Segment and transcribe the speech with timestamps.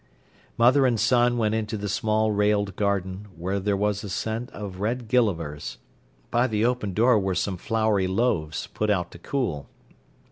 [0.57, 5.07] Mother and son went into the small railed garden, where was a scent of red
[5.07, 5.77] gillivers.
[6.31, 9.69] By the open door were some floury loaves, put out to cool.